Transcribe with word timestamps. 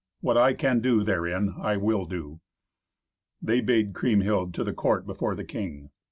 What 0.21 0.35
I 0.35 0.55
can 0.55 0.79
do 0.79 1.03
therein 1.03 1.53
I 1.61 1.77
will 1.77 2.05
do." 2.07 2.39
They 3.39 3.61
bade 3.61 3.93
Kriemhild 3.93 4.51
to 4.55 4.63
the 4.63 4.73
court 4.73 5.05
before 5.05 5.35
the 5.35 5.45
king. 5.45 5.91